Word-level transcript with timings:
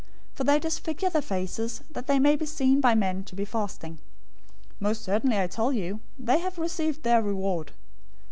For 0.33 0.43
they 0.43 0.57
disfigure 0.59 1.11
their 1.11 1.21
faces, 1.21 1.83
that 1.91 2.07
they 2.07 2.17
may 2.17 2.35
be 2.35 2.47
seen 2.47 2.81
by 2.81 2.95
men 2.95 3.23
to 3.25 3.35
be 3.35 3.45
fasting. 3.45 3.99
Most 4.79 5.03
certainly 5.03 5.37
I 5.39 5.45
tell 5.45 5.71
you, 5.71 5.99
they 6.17 6.39
have 6.39 6.57
received 6.57 7.03
their 7.03 7.21
reward. 7.21 7.71